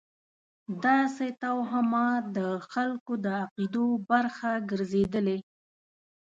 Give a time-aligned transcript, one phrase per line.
[0.85, 2.39] داسې توهمات د
[2.71, 5.37] خلکو د عقایدو برخه ګرځېدلې.